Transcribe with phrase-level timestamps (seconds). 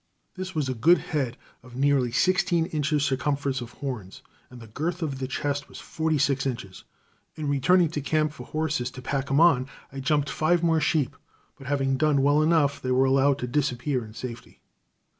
[0.33, 5.03] This was a good head of nearly sixteen inches circumference of horns, and the girth
[5.03, 6.85] of chest was forty six inches.
[7.35, 11.15] In returning to camp for horses to pack him on, I jumped five more sheep,
[11.55, 14.59] but having done well enough, they were allowed to disappear in safety.